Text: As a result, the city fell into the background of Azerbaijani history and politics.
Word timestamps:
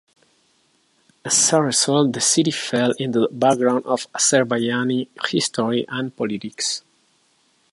As 1.23 1.53
a 1.53 1.61
result, 1.61 2.13
the 2.13 2.21
city 2.21 2.49
fell 2.49 2.89
into 2.93 3.19
the 3.19 3.27
background 3.27 3.85
of 3.85 4.11
Azerbaijani 4.13 5.09
history 5.29 5.85
and 5.87 6.17
politics. 6.17 6.81